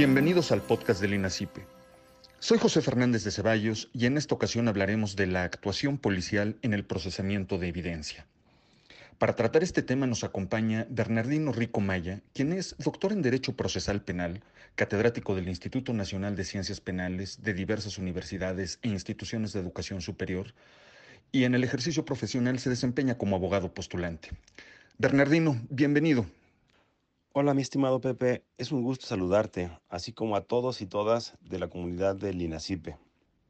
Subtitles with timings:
[0.00, 1.66] Bienvenidos al podcast del INACIPE.
[2.38, 6.72] Soy José Fernández de Ceballos y en esta ocasión hablaremos de la actuación policial en
[6.72, 8.24] el procesamiento de evidencia.
[9.18, 14.00] Para tratar este tema nos acompaña Bernardino Rico Maya, quien es doctor en Derecho Procesal
[14.00, 14.42] Penal,
[14.74, 20.54] catedrático del Instituto Nacional de Ciencias Penales de diversas universidades e instituciones de educación superior,
[21.30, 24.30] y en el ejercicio profesional se desempeña como abogado postulante.
[24.96, 26.24] Bernardino, bienvenido.
[27.32, 31.60] Hola, mi estimado Pepe, es un gusto saludarte, así como a todos y todas de
[31.60, 32.96] la comunidad del INACIPE.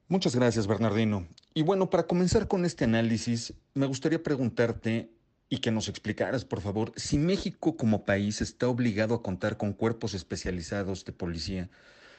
[0.07, 1.27] Muchas gracias, Bernardino.
[1.55, 5.11] Y bueno, para comenzar con este análisis, me gustaría preguntarte
[5.49, 9.73] y que nos explicaras, por favor, si México como país está obligado a contar con
[9.73, 11.71] cuerpos especializados de policía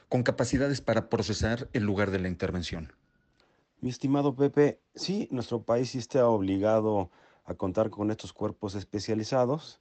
[0.10, 2.92] con capacidades para procesar el lugar de la intervención.
[3.82, 7.12] Mi estimado Pepe, sí, nuestro país sí está obligado
[7.46, 9.78] a contar con estos cuerpos especializados.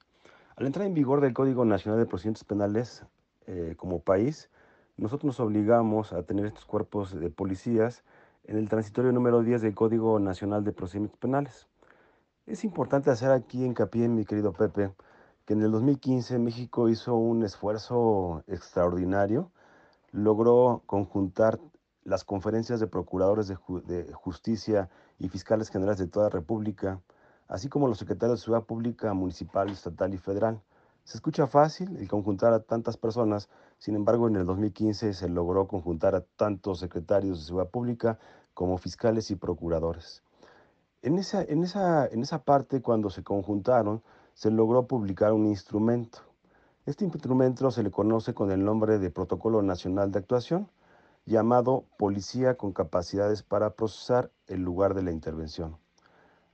[0.61, 3.03] Al entrar en vigor del Código Nacional de Procedimientos Penales
[3.47, 4.51] eh, como país,
[4.95, 8.03] nosotros nos obligamos a tener estos cuerpos de policías
[8.43, 11.67] en el transitorio número 10 del Código Nacional de Procedimientos Penales.
[12.45, 14.93] Es importante hacer aquí hincapié, mi querido Pepe,
[15.45, 19.49] que en el 2015 México hizo un esfuerzo extraordinario,
[20.11, 21.59] logró conjuntar
[22.03, 27.01] las conferencias de procuradores de, justicia y fiscales generales de toda la República,
[27.51, 30.61] así como los secretarios de Ciudad Pública, Municipal, Estatal y Federal.
[31.03, 35.67] Se escucha fácil el conjuntar a tantas personas, sin embargo en el 2015 se logró
[35.67, 38.17] conjuntar a tantos secretarios de Ciudad Pública
[38.53, 40.23] como fiscales y procuradores.
[41.01, 41.61] En, esa, en
[42.21, 44.01] esa parte, cuando se conjuntaron,
[44.33, 46.19] se logró publicar un instrumento.
[46.85, 50.69] Este instrumento se le conoce con el nombre de Protocolo Nacional de Actuación,
[51.25, 55.80] llamado Policía con capacidades para procesar el lugar de la intervención.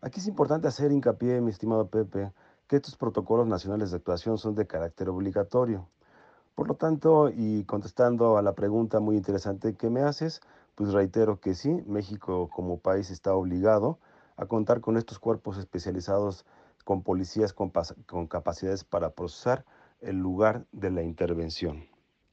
[0.08, 2.32] Aquí es importante hacer hincapié, mi estimado Pepe,
[2.70, 5.90] que estos protocolos nacionales de actuación son de carácter obligatorio.
[6.56, 10.40] Por lo tanto, y contestando a la pregunta muy interesante que me haces,
[10.76, 14.00] pues reitero que sí, México como país está obligado
[14.38, 16.46] a contar con estos cuerpos especializados
[16.86, 19.66] con policías con, capacidades para procesar
[20.00, 21.84] el lugar de la intervención.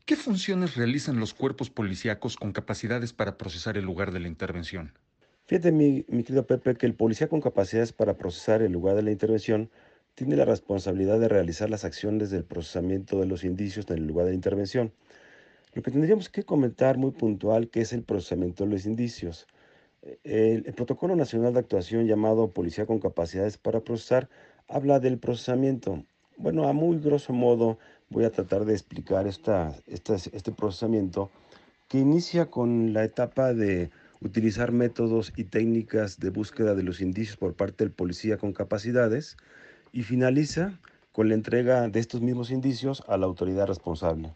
[0.07, 4.93] ¿Qué funciones realizan los cuerpos policíacos con capacidades para procesar el lugar de la intervención?
[5.47, 9.03] Fíjate, mi, mi, querido Pepe, que el policía con capacidades para procesar el lugar de
[9.03, 9.71] la intervención
[10.15, 14.25] tiene la responsabilidad de realizar las acciones del procesamiento de los indicios en el lugar
[14.27, 14.93] de la intervención.
[15.75, 19.47] Lo que tendríamos que comentar muy puntual que es el procesamiento de los indicios.
[20.23, 24.29] El, Protocolo Nacional de Actuación llamado Policía con Capacidades para Procesar
[24.69, 26.05] habla del procesamiento.
[26.37, 27.79] Bueno, a muy grosso modo
[28.09, 31.31] voy a tratar de explicar esta, este procesamiento
[31.89, 33.91] que inicia con la etapa de
[34.25, 39.37] utilizar métodos y técnicas de búsqueda de los indicios por parte del policía con capacidades
[39.93, 40.81] y finaliza
[41.13, 44.35] con la entrega de estos mismos indicios a la autoridad responsable.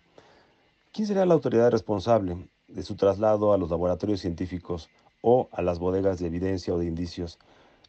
[0.93, 2.37] ¿Quién será la autoridad responsable
[2.69, 4.89] de su traslado a los laboratorios científicos
[5.23, 7.39] o a las bodegas de evidencia o de indicios.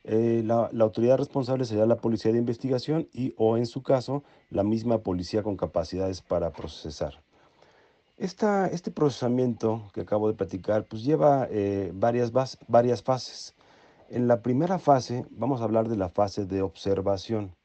[0.06, 4.64] Eh, la, autoridad responsable sería la policía de investigación y o en su caso la
[4.64, 7.22] misma policía con capacidades para procesar.
[8.20, 12.32] Este procesamiento que acabo de platicar pues lleva eh, varias,
[12.68, 13.56] varias fases.
[14.10, 17.56] En la primera fase vamos a hablar de la fase de observación.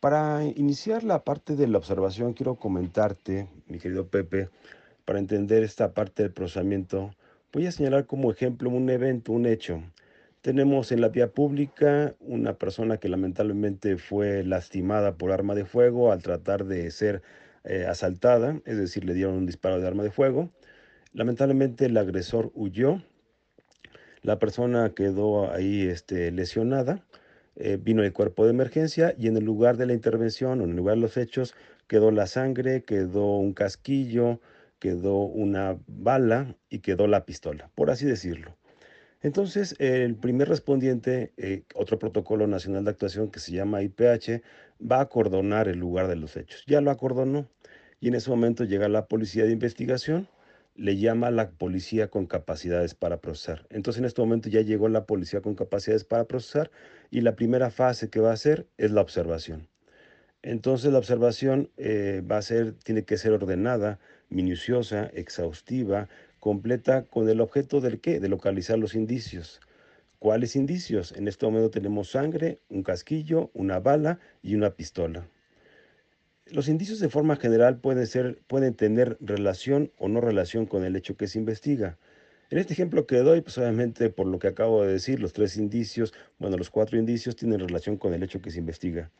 [0.00, 4.50] Para iniciar la parte de la observación quiero comentarte, mi querido Pepe,
[5.06, 7.12] para entender esta parte del procesamiento,
[7.54, 9.80] Voy a señalar como ejemplo un evento, un hecho.
[10.40, 16.10] Tenemos en la vía pública una persona que lamentablemente fue lastimada por arma de fuego
[16.10, 17.22] al tratar de ser
[17.64, 20.50] eh, asaltada, es decir, le dieron un disparo de arma de fuego.
[21.12, 23.02] Lamentablemente el agresor huyó,
[24.22, 27.04] la persona quedó ahí este, lesionada,
[27.56, 30.70] eh, vino el cuerpo de emergencia y en el lugar de la intervención o en
[30.70, 31.54] el lugar de los hechos
[31.86, 34.40] quedó la sangre, quedó un casquillo,
[34.78, 38.56] quedó una bala y quedó la pistola, por así decirlo.
[39.24, 44.42] Entonces, el primer respondiente, eh, otro protocolo nacional de actuación que se llama IPH,
[44.78, 46.62] va a acordonar el lugar de los hechos.
[46.66, 47.48] Ya lo acordonó
[48.00, 50.28] y en ese momento llega la policía de investigación,
[50.74, 53.66] le llama a la policía con capacidades para procesar.
[53.70, 56.70] Entonces, en este momento ya llegó la policía con capacidades para procesar
[57.10, 59.68] y la primera fase que va a hacer es la observación.
[60.42, 63.98] Entonces, la observación eh, va a ser, tiene que ser ordenada,
[64.28, 66.10] minuciosa, exhaustiva,
[66.44, 68.20] completa con el objeto del qué?
[68.20, 69.62] De localizar los indicios.
[70.18, 71.12] ¿Cuáles indicios?
[71.12, 75.26] En este momento tenemos sangre, un casquillo, una bala y una pistola.
[76.44, 80.96] Los indicios de forma general pueden, ser, pueden tener relación o no relación con el
[80.96, 81.96] hecho que se investiga.
[82.50, 85.56] En este ejemplo que doy, pues obviamente por lo que acabo de decir, los tres
[85.56, 89.10] indicios, bueno, los cuatro indicios tienen relación con el hecho que se investiga.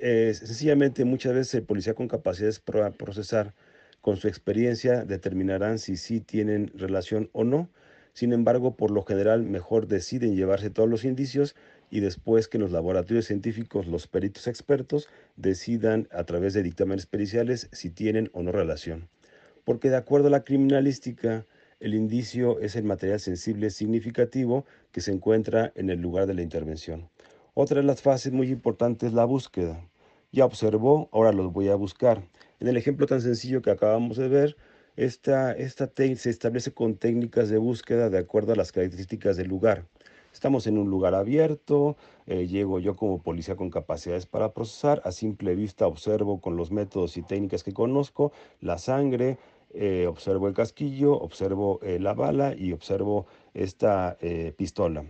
[0.00, 3.52] Eh, sencillamente muchas veces el policía con capacidades para procesar
[4.00, 7.68] con su experiencia determinarán si sí tienen relación o no.
[8.12, 11.54] Sin embargo, por lo general, mejor deciden llevarse todos los indicios
[11.90, 17.68] y después que los laboratorios científicos, los peritos expertos, decidan a través de dictámenes periciales
[17.72, 19.08] si tienen o no relación.
[19.64, 21.46] Porque de acuerdo a la criminalística,
[21.78, 26.42] el indicio es el material sensible significativo que se encuentra en el lugar de la
[26.42, 27.10] intervención.
[27.52, 29.80] Otra de las fases muy importantes es la búsqueda.
[30.32, 32.22] Ya observó, ahora los voy a buscar.
[32.58, 34.56] En el ejemplo tan sencillo que acabamos de ver,
[34.96, 39.84] esta, esta se establece con técnicas de búsqueda de acuerdo a las características del lugar.
[40.32, 45.12] Estamos en un lugar abierto, eh, llego yo como policía con capacidades para procesar, a
[45.12, 49.38] simple vista observo con los métodos y técnicas que conozco la sangre,
[49.74, 54.18] eh, observo el casquillo, observo eh, la bala y observo esta
[54.56, 55.04] pistola.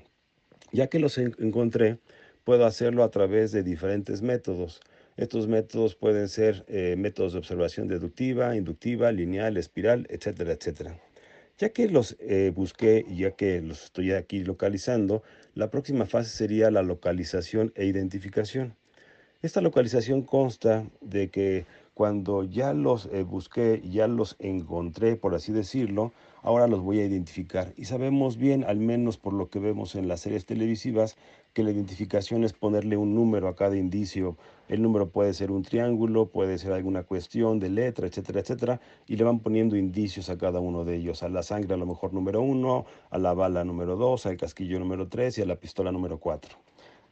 [0.73, 1.99] Ya que los encontré,
[2.45, 4.81] puedo hacerlo a través de diferentes métodos.
[5.17, 6.65] Estos métodos pueden ser
[6.97, 11.01] métodos de observación deductiva, inductiva, lineal, espiral, etcétera, etcétera.
[11.59, 15.23] Ya que los eh, busqué y ya que los estoy aquí localizando,
[15.55, 18.77] la próxima fase sería la localización e identificación.
[19.41, 21.65] Esta localización consta de que
[21.95, 27.07] cuando ya los eh, busqué, ya los encontré, por así decirlo, ahora los voy a
[27.07, 27.73] identificar.
[27.79, 31.17] Y sabemos bien, al menos por lo que vemos en las series televisivas,
[31.57, 34.37] que la identificación es ponerle un número a cada indicio.
[34.69, 39.17] El número puede ser un triángulo, puede ser alguna cuestión de letra, etcétera, etcétera, y
[39.17, 41.23] le van poniendo indicios a cada uno de ellos.
[41.23, 44.79] A la sangre a lo mejor número uno, a la bala número dos, al casquillo
[44.79, 46.57] número tres y a la pistola número cuatro.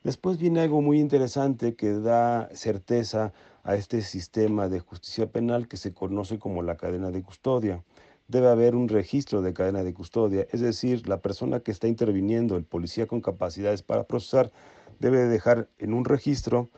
[0.03, 3.33] Después viene algo muy interesante que da certeza
[3.63, 7.83] a este sistema de justicia penal que se conoce como la cadena de custodia.
[8.27, 12.57] Debe haber un registro de cadena de custodia, es decir, la persona que está interviniendo,
[12.57, 14.51] el policía con capacidades para procesar,
[14.99, 16.71] debe dejar en un registro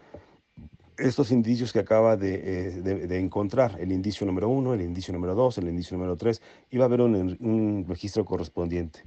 [0.99, 2.35] estos indicios que acaba de,
[2.79, 6.79] eh, encontrar, el indicio número uno, el indicio número dos, el indicio número tres, y
[6.79, 9.05] va a haber un registro correspondiente.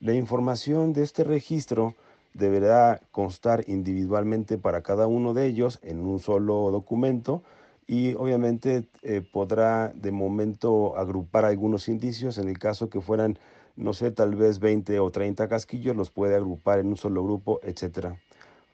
[0.00, 1.94] La información de este registro
[2.34, 7.42] deberá constar individualmente para cada uno de ellos en un solo documento
[7.90, 13.36] y obviamente eh, podrá de momento agrupar algunos indicios en el caso que fueran,
[13.74, 17.58] no sé, tal vez 20 o 30 casquillos, los puede agrupar en un solo grupo,
[17.64, 18.14] etc.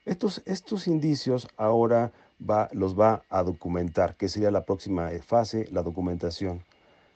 [0.05, 2.11] Estos, estos indicios ahora
[2.47, 6.63] va, los va a documentar, que sería la próxima fase, la documentación.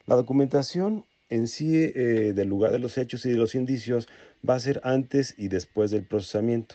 [0.08, 4.08] La documentación en sí eh, del lugar de los hechos y de los indicios
[4.48, 6.74] va a ser antes y después del procesamiento.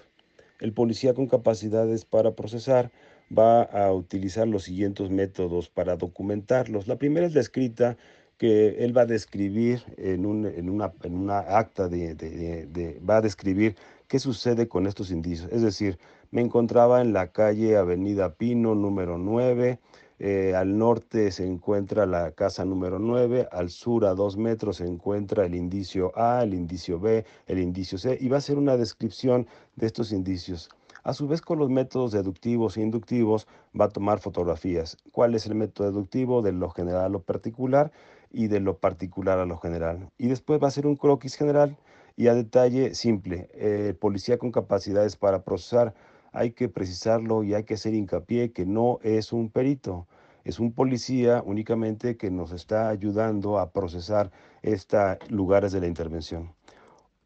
[0.60, 2.92] El policía con capacidades para procesar
[3.36, 6.86] va a utilizar los siguientes métodos para documentarlos.
[6.86, 7.96] La primera es la escrita
[8.38, 13.76] que él va a describir en, una, acta, de, va a describir
[14.08, 15.50] qué sucede con estos indicios.
[15.52, 15.98] Es decir,
[16.30, 19.78] me encontraba en la calle Avenida Pino número 9,
[20.18, 24.86] eh, al norte se encuentra la casa número 9, al sur a dos metros se
[24.86, 28.76] encuentra el indicio A, el indicio B, el indicio C, y va a ser una
[28.76, 29.46] descripción
[29.76, 30.70] de estos indicios.
[31.06, 33.46] A su vez, con los métodos deductivos e inductivos,
[33.80, 34.96] va a tomar fotografías.
[35.12, 36.42] ¿Cuál es el método deductivo?
[36.42, 37.92] De lo general a lo particular
[38.32, 40.10] y de lo particular a lo general.
[40.18, 41.76] Y después va a ser un croquis general
[42.16, 43.48] y a detalle simple.
[43.54, 45.94] El policía con capacidades para procesar
[46.32, 50.08] hay que precisarlo y hay que hacer hincapié que no es un perito,
[50.42, 56.55] es un policía únicamente que nos está ayudando a procesar estos lugares de la intervención.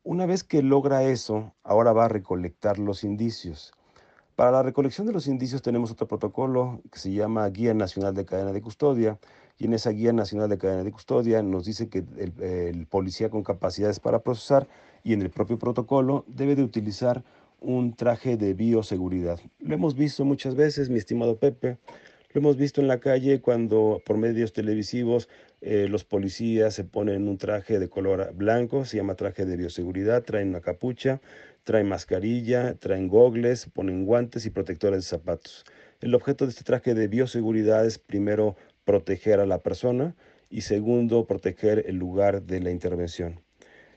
[0.03, 3.75] Una vez que logra eso, ahora va a recolectar los indicios.
[4.35, 8.25] Para la recolección de los indicios tenemos otro protocolo que se llama Guía Nacional de
[8.25, 9.19] Cadena de Custodia
[9.59, 13.43] y en esa Guía Nacional de Cadena de Custodia nos dice que el, policía con
[13.43, 14.67] capacidades para procesar
[15.05, 17.23] y en el propio protocolo debe de utilizar
[17.61, 19.39] un traje de bioseguridad.
[19.59, 21.77] Lo hemos visto muchas veces, mi estimado Pepe,
[22.33, 25.29] lo hemos visto en la calle cuando por medios televisivos
[25.61, 30.23] eh, los policías se ponen un traje de color blanco, se llama traje de bioseguridad,
[30.23, 31.21] traen una capucha,
[31.65, 35.65] traen mascarilla, traen gogles, ponen guantes y protectores de zapatos.
[36.01, 40.15] El objeto de este traje de bioseguridad es primero proteger a la persona
[40.49, 43.41] y segundo proteger el lugar de la intervención.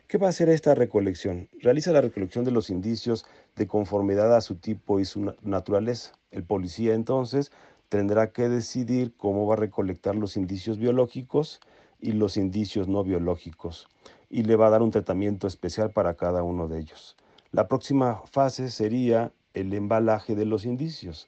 [0.07, 1.49] ¿Qué va a hacer esta recolección?
[1.61, 3.25] Realiza la recolección de los indicios
[3.55, 6.13] de conformidad a su tipo y su naturaleza.
[6.29, 7.51] El policía entonces
[7.89, 11.59] tendrá que decidir cómo va a recolectar los indicios biológicos
[11.99, 13.87] y los indicios no biológicos
[14.29, 17.15] y le va a dar un tratamiento especial para cada uno de ellos.
[17.51, 21.27] La próxima fase sería el embalaje de los indicios.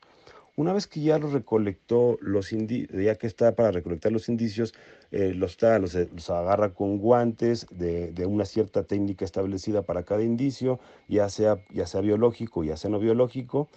[0.58, 4.74] Una vez que ya los recolectó, los ya que está para recolectar los indicios,
[5.12, 5.96] eh, los, está, los,
[6.30, 11.86] agarra con guantes de, de, una cierta técnica establecida para cada indicio, ya sea, ya
[11.86, 13.68] sea biológico, ya sea no biológico,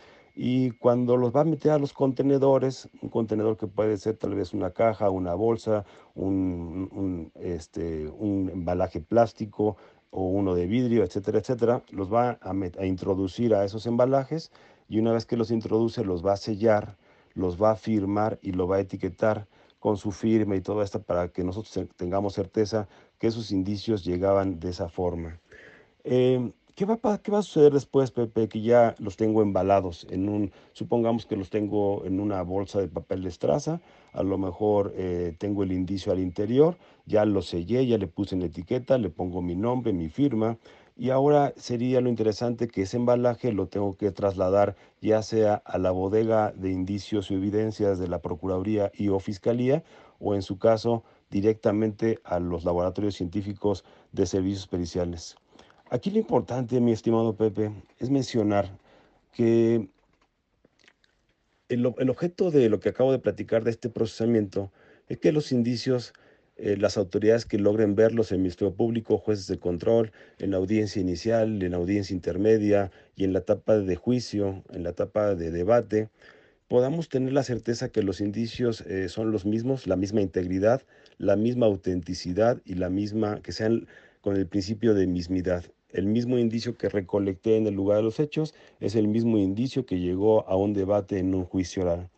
[0.41, 4.37] y cuando los va a meter a los contenedores, un contenedor que puede ser tal
[4.37, 9.77] vez una caja, una bolsa, un, este, un embalaje plástico
[10.11, 14.53] o uno de vidrio, etcétera, etcétera, los va a, introducir a esos embalajes
[14.89, 16.97] y una vez que los introduce los va a sellar,
[17.35, 19.49] los va a firmar y lo va a etiquetar
[19.81, 22.87] con su firma y todo esto para que nosotros tengamos certeza
[23.19, 25.41] que esos indicios llegaban de esa forma.
[26.05, 30.29] Eh, ¿Qué va, ¿Qué va, a suceder después, Pepe, que ya los tengo embalados en
[30.29, 33.81] un, supongamos que los tengo en una bolsa de papel de estraza,
[34.13, 38.37] a lo mejor eh, tengo el indicio al interior, ya lo sellé, ya le puse
[38.37, 40.57] en etiqueta, le pongo mi nombre, mi firma,
[40.97, 45.79] y ahora sería lo interesante que ese embalaje lo tengo que trasladar ya sea a
[45.79, 49.83] la bodega de indicios y evidencias de la Procuraduría y o Fiscalía,
[50.21, 55.37] o en su caso directamente a los laboratorios científicos de servicios periciales.
[55.91, 58.69] Aquí lo importante, mi estimado Pepe, es mencionar
[59.33, 59.89] que
[61.71, 64.71] el, objeto de lo que acabo de platicar de este procesamiento
[65.09, 66.13] es que los indicios,
[66.57, 71.01] eh, las autoridades que logren verlos, el Ministerio Público, jueces de control, en la audiencia
[71.01, 75.51] inicial, en la audiencia intermedia y en la etapa de juicio, en la etapa de
[75.51, 76.11] debate,
[76.69, 80.83] podamos tener la certeza que los indicios eh, son los mismos, la misma integridad,
[81.17, 83.87] la misma autenticidad y la misma, que sean
[84.21, 85.65] con el principio de mismidad.
[85.91, 89.87] El mismo indicio que recolecté en el lugar de los hechos es el mismo indicio
[89.87, 92.11] que llegó a un debate en un juicio oral.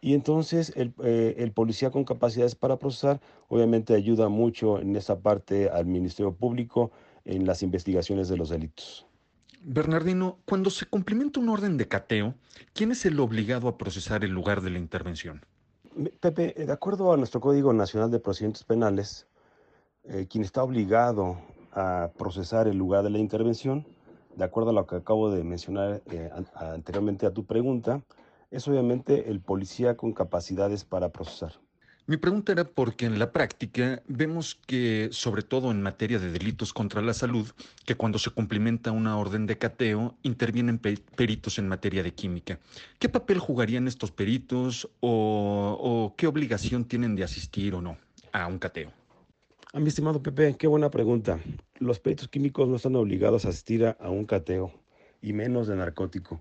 [0.00, 5.20] Y entonces el, eh, el, policía con capacidades para procesar obviamente ayuda mucho en esa
[5.20, 6.90] parte al Ministerio Público
[7.24, 9.06] en las investigaciones de los delitos.
[9.62, 12.34] Bernardino, cuando se cumplimenta un orden de cateo,
[12.74, 15.40] ¿quién es el obligado a procesar el lugar de la intervención?
[16.20, 19.26] Pepe, de acuerdo a nuestro Código Nacional de Procedimientos Penales,
[20.04, 21.40] eh, quien está obligado
[21.74, 23.86] a procesar el lugar de la intervención,
[24.36, 28.02] de acuerdo a lo que acabo de mencionar eh, anteriormente a tu pregunta,
[28.50, 31.52] es obviamente el policía con capacidades para procesar.
[32.06, 36.74] Mi pregunta era porque en la práctica vemos que, sobre todo en materia de delitos
[36.74, 37.50] contra la salud,
[37.86, 42.58] que cuando se cumplimenta una orden de cateo, intervienen peritos en materia de química.
[42.98, 47.96] ¿Qué papel jugarían estos peritos o, o qué obligación tienen de asistir o no
[48.32, 48.92] a un cateo?
[49.74, 51.40] A ah, mi estimado Pepe, qué buena pregunta.
[51.80, 54.70] Los peritos químicos no están obligados a asistir a, un cateo,
[55.20, 56.40] y menos de narcótico.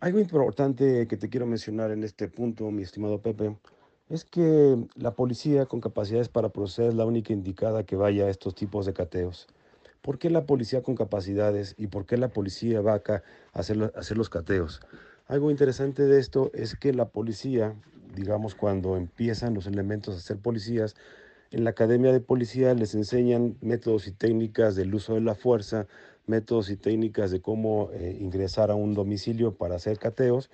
[0.00, 3.56] Algo importante que te quiero mencionar en este punto, mi estimado Pepe,
[4.08, 8.28] es que la policía con capacidades para proceder es la única indicada que vaya a
[8.28, 9.46] estos tipos de cateos.
[10.02, 13.22] ¿Por qué la policía con capacidades y por qué la policía va acá
[13.52, 14.80] a hacer, a hacer los cateos?
[15.28, 17.76] Algo interesante de esto es que la policía,
[18.16, 20.96] digamos, cuando empiezan los elementos a ser policías,
[21.50, 25.86] en la Academia de Policía les enseñan métodos y técnicas del uso de la fuerza,
[26.26, 30.50] métodos y técnicas de cómo eh, ingresar a un domicilio para hacer cateos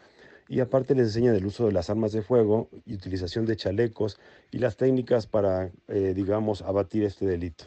[0.49, 4.19] y aparte les enseñan el uso de las armas de fuego y utilización de chalecos
[4.53, 7.65] y las técnicas para, eh, digamos, abatir este delito.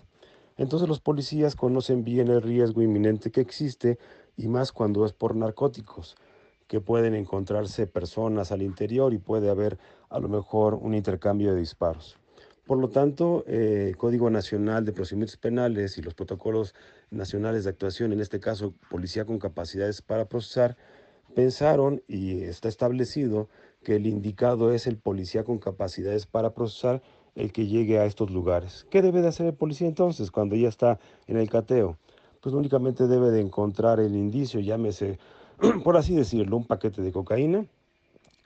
[0.55, 3.97] Entonces los policías conocen bien el riesgo inminente que existe
[4.37, 6.15] y más cuando es por narcóticos,
[6.67, 9.77] que pueden encontrarse personas al interior y puede haber
[10.09, 12.17] a lo mejor un intercambio de disparos.
[12.67, 16.75] Por lo tanto, el eh, Código Nacional de Procedimientos Penales y los protocolos
[17.09, 20.75] nacionales de actuación, en este caso Policía con capacidades para procesar,
[21.33, 23.47] pensaron y está establecido
[23.83, 27.01] que el indicado es el policía con capacidades para procesar
[27.35, 28.85] el que llegue a estos lugares.
[28.89, 31.97] ¿Qué debe de hacer el policía entonces cuando ya está en el cateo?
[32.41, 35.19] Pues únicamente debe de encontrar el indicio, llámese,
[35.85, 37.65] por así decirlo, un paquete de cocaína,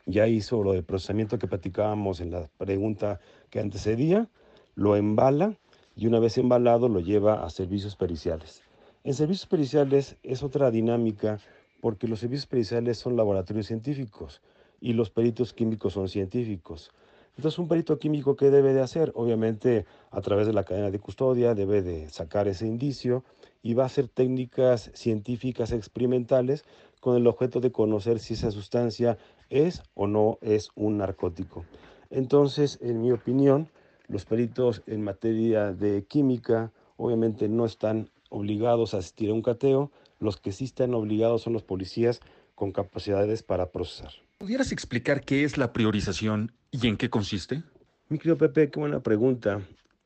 [0.06, 4.30] ya hizo lo del procesamiento que platicábamos en la pregunta que antecedía,
[4.76, 5.58] lo embala
[5.96, 8.62] y una vez embalado lo lleva a servicios periciales.
[9.04, 11.40] En servicios periciales es otra dinámica
[11.82, 14.42] porque los servicios periciales son laboratorios científicos
[14.80, 16.92] y los peritos químicos son científicos.
[17.38, 19.12] Entonces, un perito químico, ¿qué debe de hacer?
[19.16, 23.24] Obviamente, a través de la cadena de custodia, debe de sacar ese indicio
[23.64, 26.66] y va a hacer técnicas científicas experimentales
[27.00, 29.18] con el objeto de conocer si esa sustancia
[29.52, 31.66] es o no es un narcótico.
[32.10, 33.70] Entonces, en mi opinión,
[34.08, 39.92] los peritos en materia de química obviamente no están obligados a asistir a un cateo,
[40.20, 42.22] los que sí están obligados son los policías
[42.56, 44.12] con capacidades para procesar.
[44.38, 47.64] ¿Pudieras explicar qué es la priorización y en qué consiste?
[48.10, 49.62] Mi querido Pepe, qué buena pregunta.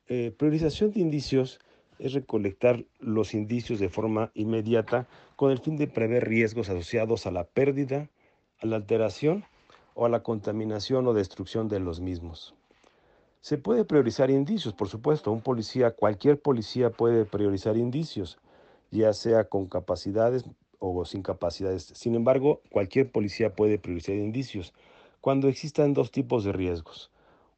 [0.08, 1.58] Eh, priorización de indicios
[1.98, 7.30] es recolectar los indicios de forma inmediata con el fin de prever riesgos asociados a
[7.30, 8.08] la pérdida,
[8.60, 9.44] a la alteración
[9.94, 12.54] o a la contaminación o destrucción de los mismos.
[13.40, 15.30] Se puede priorizar indicios, por supuesto.
[15.30, 18.38] Un policía, cualquier policía puede priorizar indicios,
[18.90, 20.44] ya sea con capacidades
[20.78, 21.84] o sin capacidades.
[21.94, 24.74] Sin embargo, cualquier policía puede priorizar indicios
[25.20, 27.10] cuando existan dos tipos de riesgos.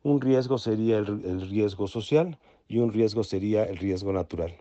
[0.03, 2.39] Un riesgo sería el, riesgo social
[2.69, 4.55] y un riesgo sería el riesgo natural.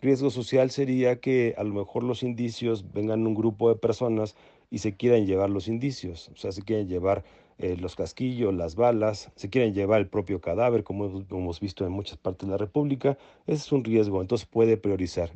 [0.00, 4.36] Riesgo social sería que a lo mejor los indicios vengan un grupo de personas
[4.74, 7.22] y se quieran llevar los indicios, o sea, se quieren llevar
[7.58, 11.92] eh, los casquillos, las balas, se quieren llevar el propio cadáver, como hemos visto en
[11.92, 13.16] muchas partes de la República,
[13.46, 15.30] ese es un riesgo, entonces puede priorizar.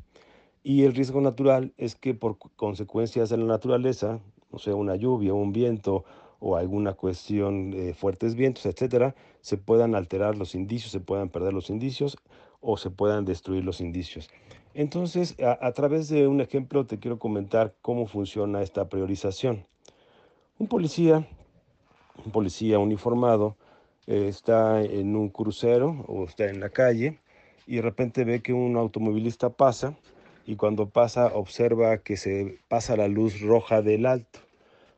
[0.64, 4.18] Y el riesgo natural es que por consecuencias de la naturaleza,
[4.50, 6.04] o sea, una lluvia, un viento
[6.40, 11.52] o alguna cuestión de fuertes vientos, etcétera, se puedan alterar los indicios, se puedan perder
[11.52, 12.16] los indicios
[12.60, 14.28] o se puedan destruir los indicios.
[14.74, 19.64] Entonces, a, través de un ejemplo te quiero comentar cómo funciona esta priorización.
[20.58, 21.26] Un policía,
[22.24, 23.56] un policía uniformado,
[24.06, 27.18] eh, está en un crucero o está en la calle
[27.66, 29.96] y de repente ve que un automovilista pasa
[30.46, 34.38] y cuando pasa observa que se pasa la luz roja del alto,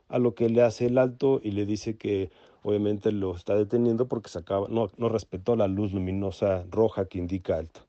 [0.09, 2.29] a lo que le hace el alto y le dice que
[2.63, 7.17] obviamente lo está deteniendo porque se acaba, no, no respetó la luz luminosa roja que
[7.17, 7.81] indica alto.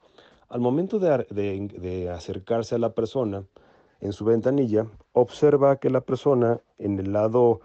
[0.52, 3.44] Al momento de, acercarse a la persona
[4.02, 7.62] en su ventanilla, observa que la persona en el lado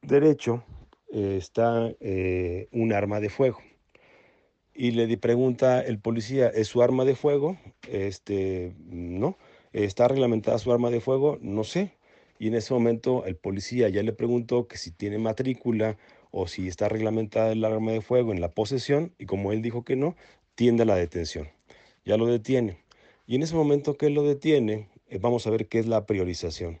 [0.00, 0.64] derecho
[1.12, 3.58] eh, está eh, un arma de fuego
[4.74, 7.58] y le pregunta el policía, ¿es su arma de fuego?
[7.88, 9.36] Este, no.
[9.74, 11.38] ¿Está reglamentada su arma de fuego?
[11.42, 11.92] No sé.
[12.38, 15.96] Y en ese momento el policía ya le preguntó que si tiene matrícula
[16.32, 19.84] o si está reglamentada el arma de fuego en la posesión y como él dijo
[19.84, 20.16] que no,
[20.56, 21.48] tiende a la detención.
[22.04, 22.78] Ya lo detiene.
[23.26, 26.80] Y en ese momento que lo detiene, eh, vamos a ver qué es la priorización.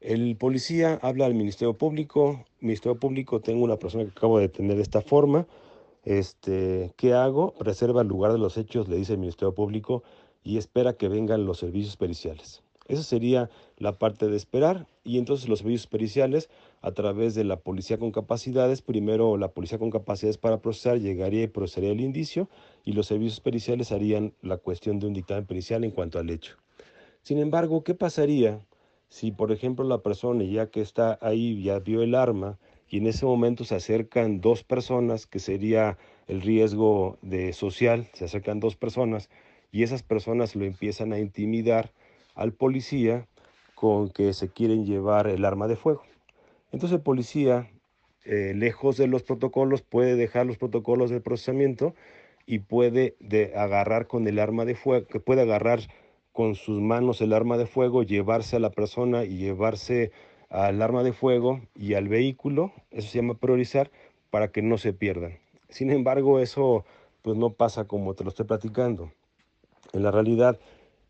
[0.00, 2.44] El policía habla al Ministerio Público.
[2.60, 5.46] Ministerio Público, tengo una persona que acabo de detener de esta forma
[6.04, 7.54] este, ¿Qué hago?
[7.60, 10.02] Reserva el lugar de los hechos, le dice el Ministerio Público,
[10.42, 12.63] y espera que vengan los servicios periciales.
[12.86, 16.50] Esa sería la parte de esperar y entonces los servicios periciales
[16.82, 21.42] a través de la policía con capacidades, primero la policía con capacidades para procesar llegaría
[21.42, 22.48] y procedería el indicio
[22.84, 26.56] y los servicios periciales harían la cuestión de un dictamen pericial en cuanto al hecho.
[27.22, 28.60] Sin embargo, ¿qué pasaría
[29.08, 33.06] si, por ejemplo, la persona ya que está ahí ya vio el arma y en
[33.06, 38.76] ese momento se acercan dos personas, que sería el riesgo de social, se acercan dos
[38.76, 39.30] personas
[39.72, 41.92] y esas personas lo empiezan a intimidar
[42.34, 43.26] al policía
[43.74, 46.02] con que se quieren llevar el arma de fuego.
[46.72, 47.70] Entonces el policía,
[48.24, 51.94] eh, lejos de los protocolos, puede dejar los protocolos de procesamiento
[52.46, 55.80] y puede de agarrar con el arma de fuego, que puede agarrar
[56.32, 60.10] con sus manos el arma de fuego, llevarse a la persona y llevarse
[60.50, 63.90] al arma de fuego y al vehículo, eso se llama priorizar,
[64.30, 65.38] para que no se pierdan.
[65.68, 66.84] Sin embargo, eso
[67.22, 69.12] pues no pasa como te lo estoy platicando.
[69.92, 70.58] En la realidad,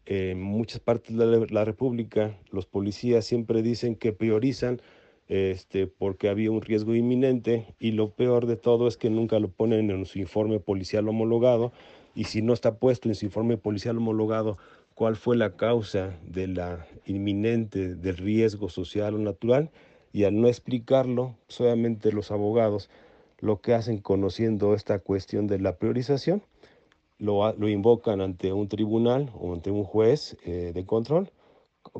[0.06, 4.80] en muchas partes de la República, los policías siempre dicen que priorizan
[5.28, 9.48] este, porque había un riesgo inminente y lo peor de todo es que nunca lo
[9.48, 11.72] ponen en su informe policial homologado
[12.14, 14.58] y si no está puesto en su informe policial homologado
[14.94, 19.70] cuál fue la causa de la inminente del riesgo social o natural
[20.12, 22.90] y al no explicarlo, solamente los abogados
[23.40, 26.42] lo que hacen conociendo esta cuestión de la priorización,
[27.18, 31.30] lo, invocan ante un tribunal o ante un juez eh, de control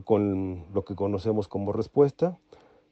[0.04, 2.38] con lo que conocemos como respuesta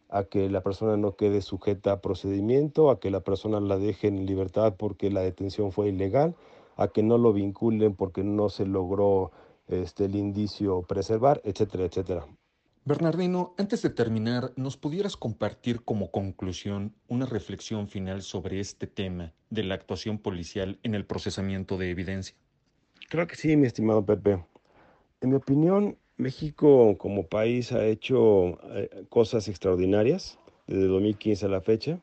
[0.09, 4.09] a que la persona no quede sujeta a procedimiento, a que la persona la deje
[4.09, 6.37] en libertad porque la detención fue ilegal,
[6.77, 9.33] a que no lo vinculen porque no se logró
[9.69, 12.27] este, el indicio preservar, etcétera, etcétera.
[12.85, 19.33] Bernardino, antes de terminar, ¿nos pudieras compartir como conclusión una reflexión final sobre este tema
[19.51, 22.35] de la actuación policial en el procesamiento de evidencia?
[23.09, 24.45] Claro que sí, mi estimado Pepe.
[25.21, 31.61] En mi opinión, México como país ha hecho eh, cosas extraordinarias desde 2015 a la
[31.61, 32.01] fecha,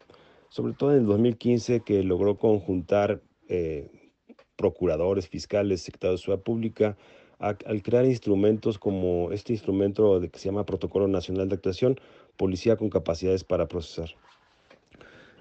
[0.48, 4.14] sobre todo en el 2015 que logró conjuntar eh,
[4.56, 6.98] procuradores, fiscales, secretarios de seguridad pública,
[7.40, 12.00] al crear instrumentos como este instrumento que se llama Protocolo Nacional de Actuación,
[12.36, 14.10] Policía con capacidades para procesar.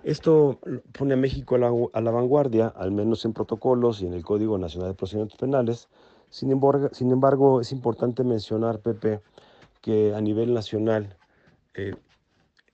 [0.04, 0.60] Esto
[0.96, 4.24] pone a México a la, a la, vanguardia, al menos en protocolos y en el
[4.24, 5.88] Código Nacional de Procedimientos Penales.
[6.30, 9.20] Sin embargo, sin embargo es importante mencionar, Pepe,
[9.80, 11.16] que a nivel nacional,
[11.74, 11.94] eh,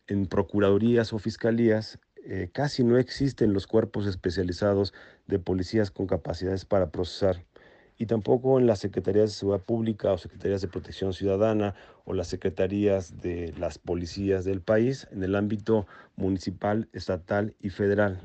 [0.06, 4.92] en procuradurías o fiscalías, eh, casi no existen los cuerpos especializados
[5.26, 7.44] de policías con capacidades para procesar
[7.98, 12.28] y tampoco en las secretarías de seguridad pública o secretarías de protección ciudadana o las
[12.28, 18.20] secretarías de las policías del país en el ámbito municipal, estatal y federal.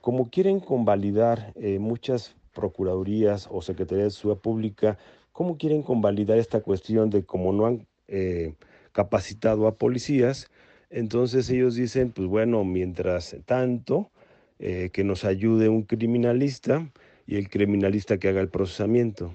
[0.00, 4.98] Como quieren convalidar eh, muchas procuradurías o secretarías de seguridad pública,
[5.32, 8.54] ¿cómo quieren convalidar esta cuestión de cómo no han eh,
[8.92, 10.50] capacitado a policías.
[10.90, 14.10] Entonces ellos dicen, pues bueno, mientras tanto,
[14.58, 16.86] eh, que nos ayude un criminalista
[17.32, 19.34] y el criminalista que haga el procesamiento.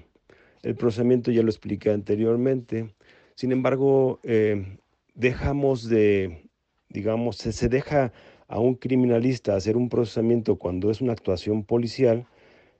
[0.62, 2.94] El procesamiento ya lo expliqué anteriormente.
[3.34, 4.78] Sin embargo, eh,
[5.16, 6.48] dejamos de,
[6.90, 8.12] digamos, se, deja
[8.46, 12.24] a un criminalista hacer un procesamiento cuando es una actuación policial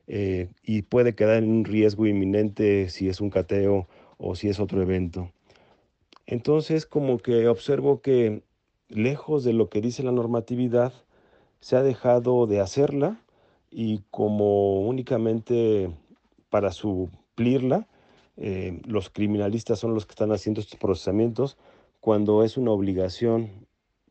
[0.06, 4.60] eh, y puede quedar en un riesgo inminente si es un cateo o si es
[4.60, 5.32] otro evento.
[6.26, 8.44] Entonces, como que observo que
[8.88, 10.92] lejos de lo que dice la normatividad,
[11.58, 13.20] se ha dejado de hacerla
[13.70, 15.90] y como únicamente
[16.50, 17.86] para suplirla,
[18.36, 21.56] eh, los criminalistas son los que están haciendo estos procesamientos
[22.00, 23.66] cuando es una obligación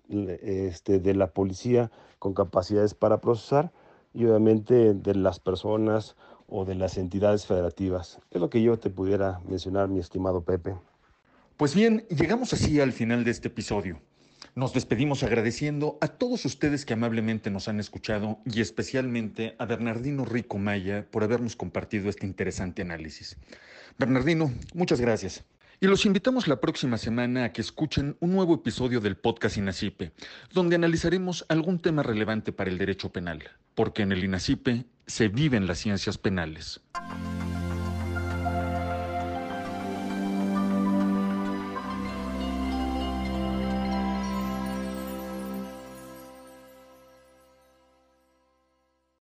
[0.09, 3.71] este, de la policía con capacidades para procesar
[4.13, 6.15] y obviamente de las personas
[6.47, 8.19] o de las entidades federativas.
[8.31, 10.75] Es lo que yo te pudiera mencionar, mi estimado Pepe.
[11.57, 13.99] Pues bien, llegamos así al final de este episodio.
[14.55, 20.25] Nos despedimos agradeciendo a todos ustedes que amablemente nos han escuchado y especialmente a Bernardino
[20.25, 23.37] Rico Maya por habernos compartido este interesante análisis.
[23.97, 25.43] Bernardino, muchas gracias.
[25.79, 30.11] Y los invitamos la próxima semana a que escuchen un nuevo episodio del podcast INACIPE,
[30.51, 33.43] donde analizaremos algún tema relevante para el derecho penal,
[33.75, 36.81] porque en el INACIPE se viven las ciencias penales.